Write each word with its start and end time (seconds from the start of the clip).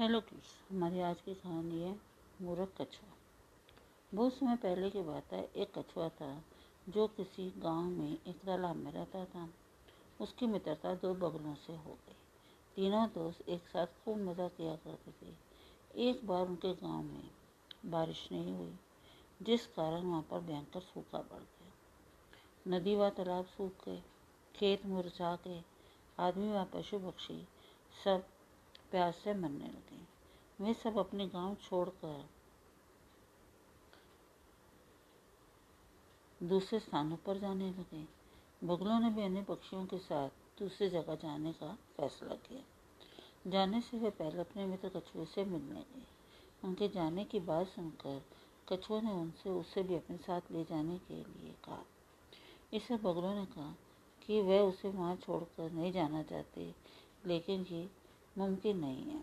Hello 0.00 0.20
kids 0.20 0.54
हमारी 0.70 1.00
आज 1.00 1.20
की 1.20 1.34
कहानी 1.34 1.82
है 1.82 2.00
मूर्ख 2.42 2.70
कछुआ। 2.80 3.08
बहुत 4.14 4.34
समय 4.34 4.56
पहले 4.56 4.90
की 4.90 5.02
बात 5.02 5.32
है, 5.32 5.50
एक 5.56 5.78
कछुआ 5.78 6.08
था, 6.08 6.44
जो 6.88 7.06
किसी 7.06 7.54
गाँव 7.58 7.82
में 7.82 8.18
एक 8.26 8.36
तालाब 8.36 8.76
में 8.76 8.92
रहता 8.92 9.24
था। 9.24 9.48
उसकी 10.20 10.46
मित्रता 10.46 10.94
दो 10.94 11.14
बगलों 11.14 11.54
से 11.54 11.72
हो 11.72 11.90
गई। 11.90 12.16
तीनों 12.76 13.06
दोस्त 13.06 13.48
एक 13.48 13.60
साथ 13.60 13.86
खूब 13.86 14.18
मज़ा 14.18 14.48
किया 14.48 14.76
करते 14.76 15.10
थे। 15.10 15.34
एक 16.08 16.26
बार 16.26 16.46
उनके 16.46 16.74
गाँव 16.74 17.02
में 17.02 17.30
बारिश 17.86 18.28
नहीं 18.32 18.56
हुई, 18.56 18.78
जिस 19.42 19.66
कारण 19.66 20.02
वहाँ 20.02 20.22
पर 20.22 20.40
भयंकर 20.40 20.80
सूखा 20.80 21.18
पड़ 21.18 21.38
गया। 21.38 22.76
नदी 22.76 22.96
व 22.96 23.10
तालाब 23.10 23.44
सूख 23.44 23.84
गए, 23.84 24.02
खेत 24.56 24.86
मुरझा 24.86 25.38
गए, 25.44 25.64
आदमी 26.18 26.52
व 26.52 26.64
पशु 26.64 26.98
पक्षी 26.98 27.48
सब 28.04 28.24
प्यास 28.90 29.16
से 29.16 29.34
मरने 29.34 29.64
लगे। 29.64 30.00
वे 30.64 30.74
सब 30.74 30.98
अपने 30.98 31.26
गाँव 31.26 31.54
छोड़कर 31.54 32.28
दूसरे 36.42 36.80
स्थानों 36.80 37.16
पर 37.16 37.38
जाने 37.38 37.70
लगे। 37.70 38.04
बगलों 38.64 39.00
ने 39.00 39.10
भी 39.10 39.22
अन्य 39.22 39.42
पक्षियों 39.42 39.86
के 39.86 39.98
साथ 39.98 40.28
दूसरी 40.58 40.88
जगह 40.88 41.14
जाने 41.14 41.52
का 41.52 41.78
फैसला 41.96 42.34
किया। 42.34 42.62
जाने 43.50 43.80
से 43.80 43.98
वे 43.98 44.10
पहले 44.10 44.40
अपने 44.40 44.66
मित्र 44.66 44.88
कछुए 44.88 45.24
से 45.24 45.44
मिलने 45.44 45.80
गए। 45.80 46.06
उनके 46.64 46.88
जाने 46.88 47.24
की 47.24 47.40
बात 47.40 47.66
सुनकर 47.66 48.22
कछुआ 48.68 49.00
ने 49.00 49.12
उनसे 49.12 49.50
उसे 49.50 49.82
भी 49.82 49.94
अपने 49.94 50.16
साथ 50.16 50.40
ले 50.50 50.64
जाने 50.64 50.98
के 50.98 51.14
लिए 51.14 51.54
कहा। 51.64 51.84
इसे 52.72 52.96
बगलों 52.96 53.34
ने 53.34 53.46
कहा 53.46 53.74
कि 54.26 54.40
वह 54.40 54.60
उसे 54.60 54.88
वहाँ 54.88 55.16
छोड़कर 55.16 55.70
नहीं 55.70 55.92
जाना 55.92 56.22
चाहते, 56.22 56.74
लेकिन 57.26 57.66
ये 57.70 57.88
मुमकिन 58.36 58.78
नहीं 58.78 59.04
है। 59.04 59.22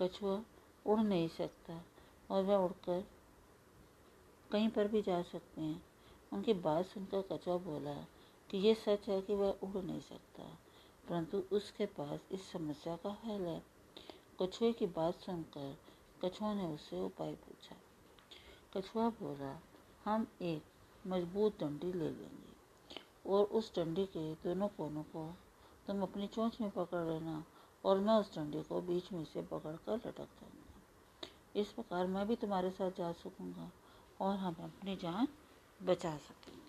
कछुआ 0.00 0.40
उड़ 0.86 1.00
नहीं 1.00 1.28
सकता 1.28 1.80
और 2.30 2.42
वह 2.44 2.56
उड़कर 2.56 3.04
कहीं 4.50 4.68
पर 4.68 4.88
भी 4.88 5.02
जा 5.02 5.20
सकते 5.22 5.60
हैं। 5.60 5.82
उनकी 6.32 6.52
बात 6.54 6.86
सुनकर 6.86 7.22
कछुआ 7.32 7.56
बोला 7.58 7.94
कि 8.50 8.58
ये 8.58 8.74
सच 8.76 9.08
है 9.08 9.20
कि 9.22 9.34
वह 9.34 9.58
उड़ 9.62 9.82
नहीं 9.82 10.00
सकता, 10.00 10.44
परंतु 11.08 11.42
उसके 11.52 11.86
पास 11.86 12.20
इस 12.32 12.50
समस्या 12.52 12.96
का 12.96 13.16
हल 13.24 13.42
है। 13.42 13.62
कछुए 14.42 14.72
की 14.72 14.86
बात 14.86 15.20
सुनकर 15.20 15.76
कछुआ 16.24 16.52
ने 16.54 16.66
उससे 16.66 17.00
उपाय 17.00 17.32
पूछा। 17.34 17.76
कछुआ 18.74 19.08
बोला, 19.20 19.58
हम 20.04 20.26
एक 20.42 20.62
मज़बूत 21.06 21.58
डंडी 21.60 21.92
ले 21.92 22.10
लेंगे 22.10 23.00
और 23.26 23.44
उस 23.44 23.74
डंडी 23.76 24.04
के 24.06 24.32
दोनों 24.34 24.68
कोनों 24.68 25.02
को 25.02 25.26
तुम 25.86 26.02
अपनी 26.02 26.26
चोंच 26.26 26.60
में 26.60 26.70
पकड़ 26.70 27.04
लेना 27.04 27.42
और 27.86 27.98
मैं 27.98 28.14
उस 28.14 28.34
डंडे 28.34 28.62
को 28.62 28.80
बीच 28.80 29.12
में 29.12 29.24
से 29.24 29.42
पकड़ 29.42 29.74
कर 29.76 29.96
लटक 29.96 30.18
जाऊँगा 30.18 31.60
इस 31.60 31.72
प्रकार 31.72 32.06
मैं 32.06 32.26
भी 32.28 32.36
तुम्हारे 32.36 32.70
साथ 32.70 32.90
जा 32.90 33.12
सकूँगा 33.14 33.70
और 34.20 34.36
हम 34.36 34.56
अपनी 34.60 34.96
जान 34.96 35.28
बचा 35.80 36.16
सकेंगे। 36.16 36.64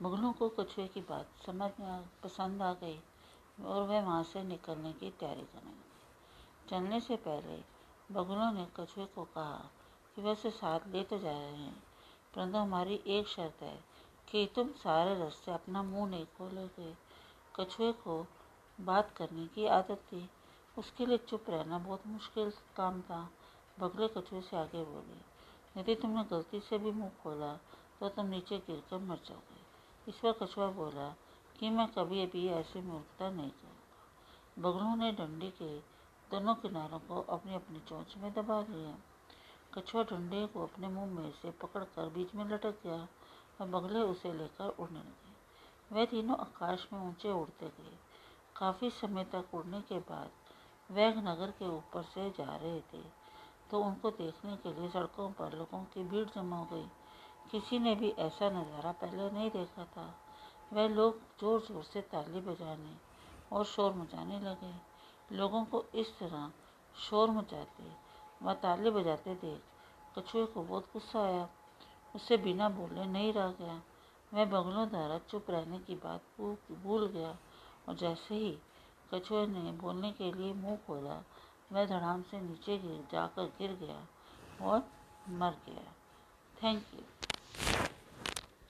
मुगलों 0.00 0.32
को 0.32 0.48
कछुए 0.48 0.86
की 0.86 1.00
बात 1.00 1.30
समझ 1.46 1.70
में 1.80 2.04
पसंद 2.22 2.62
आ 2.62 2.72
गई 2.72 2.98
और 3.64 3.82
वे 3.82 4.00
वहाँ 4.00 4.22
से 4.22 4.42
निकलने 4.42 4.92
की 4.92 5.10
तैयारी 5.10 5.42
करने 5.42 5.70
लगे। 5.70 6.70
चलने 6.70 7.00
से 7.00 7.16
पहले 7.16 7.56
बगलों 8.10 8.52
ने 8.52 8.66
कछुए 8.76 9.04
को 9.04 9.24
कहा 9.24 9.70
कि 10.16 10.22
वैसे 10.22 10.50
साथ 10.50 10.86
ले 10.88 11.02
तो 11.02 11.18
जा 11.18 11.32
रहे 11.32 11.56
हैं, 11.56 11.82
परंतु 12.34 12.58
हमारी 12.58 13.00
एक 13.06 13.28
शर्त 13.28 13.62
है 13.62 13.76
कि 14.28 14.48
तुम 14.54 14.68
सारे 14.76 15.18
रास्ते 15.18 15.52
अपना 15.52 15.82
मुँह 15.82 16.08
नहीं 16.10 16.24
खोलोगे 16.38 16.92
कछुए 17.54 17.92
को 17.98 18.24
बात 18.78 19.10
करने 19.16 19.46
की 19.46 19.66
आदत 19.68 20.02
थी। 20.06 20.28
उसके 20.76 21.06
लिए 21.06 21.18
चुप 21.18 21.44
रहना 21.50 21.78
बहुत 21.78 22.06
मुश्किल 22.06 22.52
काम 22.76 23.00
था। 23.02 23.28
बगले 23.78 24.08
कछुए 24.08 24.40
से 24.40 24.56
आगे 24.56 24.84
बोले, 24.84 25.80
यदि 25.80 25.94
तुमने 25.94 26.24
गलती 26.30 26.60
से 26.60 26.78
भी 26.78 26.90
मुँह 26.92 27.10
खोला 27.22 27.52
तो 28.00 28.08
तुम 28.08 28.26
नीचे 28.26 28.58
गिर 28.58 28.82
कर 28.90 28.98
मर 29.00 29.18
जाओगे। 29.26 30.10
इस 30.10 30.18
पर 30.18 30.32
कछुआ 30.32 30.66
बोला, 30.72 31.08
कि 31.58 31.70
मैं 31.70 31.86
कभी 31.88 32.22
अभी 32.22 32.46
ऐसी 32.50 32.80
मूर्खता 32.80 33.30
नहीं 33.30 33.50
करूँगा। 33.50 34.62
बगलों 34.62 34.96
ने 34.96 35.10
डंडी 35.12 35.50
के 35.52 35.78
दोनों 36.30 36.54
किनारों 36.54 36.98
को 36.98 37.20
अपनी 37.28 37.54
अपनी 37.54 37.78
चोंच 37.78 38.14
में 38.16 38.32
दबा 38.32 38.60
लिया। 38.60 38.94
कछुआ 39.74 40.02
डंडे 40.02 40.46
को 40.46 40.62
अपने 40.62 40.88
मुँह 40.88 41.10
में 41.12 41.30
से 41.32 41.50
पकड़कर 41.62 42.08
बीच 42.08 42.34
में 42.34 42.44
लटक 42.44 42.82
गया। 42.84 43.06
और 43.60 43.68
बगले 43.68 44.00
उसे 44.02 44.32
लेकर 44.32 44.68
उड़ने 44.78 44.98
लगे। 45.00 45.36
वह 45.90 46.04
तीनों 46.06 46.36
आकाश 46.38 46.86
में 46.92 47.00
ऊँचे 47.00 47.32
उड़ते 47.32 47.66
गए। 47.68 47.96
काफ़ी 48.56 48.90
समय 48.92 49.24
तक 49.32 49.54
उड़ने 49.54 49.80
के 49.82 49.98
बाद 50.06 50.30
वह 50.90 51.20
नगर 51.22 51.50
के 51.52 51.68
ऊपर 51.68 52.02
से 52.04 52.28
जा 52.30 52.54
रहे 52.54 52.80
थे 52.92 53.02
तो 53.70 53.80
उनको 53.80 54.10
देखने 54.12 54.56
के 54.56 54.72
लिए 54.72 54.88
सड़कों 54.90 55.28
पर 55.30 55.56
लोगों 55.58 55.82
की 55.86 56.02
भीड़ 56.04 56.26
जमा 56.26 56.56
हो 56.56 56.64
गई। 56.72 56.86
किसी 57.50 57.78
ने 57.78 57.94
भी 57.94 58.08
ऐसा 58.20 58.48
नज़ारा 58.50 58.92
पहले 58.92 59.30
नहीं 59.30 59.50
देखा 59.50 59.84
था। 59.86 60.06
वह 60.72 60.88
लोग 60.88 61.20
ज़ोर 61.40 61.60
ज़ोर 61.62 61.82
से 61.84 62.00
ताली 62.12 62.40
बजाने 62.42 62.96
और 63.52 63.64
शोर 63.66 63.92
मचाने 63.94 64.40
लगे। 64.40 64.72
लोगों 65.30 65.64
को 65.64 65.84
इस 65.94 66.18
तरह 66.18 66.50
शोर 66.94 67.30
मचाते 67.30 67.90
व 68.42 68.52
ताली 68.62 68.90
बजाते 68.90 69.34
देख 69.36 69.60
कछुए 70.16 70.44
को 70.46 70.62
बहुत 70.62 70.88
गुस्सा 70.92 71.20
आया। 71.20 71.48
उससे 72.14 72.36
बिना 72.36 72.68
बोले 72.68 73.04
नहीं 73.06 73.32
रह 73.32 73.50
गया। 73.60 73.80
मैं 74.32 74.48
बगलों 74.50 74.88
द्वारा 74.88 75.18
चुप 75.30 75.50
रहने 75.50 75.78
की 75.78 75.94
बात 75.94 76.40
भूल 76.82 77.06
गया 77.08 77.36
और 77.88 77.94
जैसे 77.96 78.34
ही 78.34 78.56
कछुए 79.14 79.46
ने 79.46 79.72
बोलने 79.72 80.10
के 80.12 80.32
लिए 80.32 80.52
मुँह 80.54 80.76
खोला, 80.86 81.22
मैं 81.72 81.86
धड़ाम 81.88 82.22
से 82.22 82.40
नीचे 82.40 82.78
गिर, 82.78 83.04
जाकर 83.12 83.44
गिर 83.58 83.72
गया 83.82 84.00
और 84.62 84.82
मर 85.30 85.56
गया। 85.66 85.92
Thank 86.54 86.82
you 86.94 87.00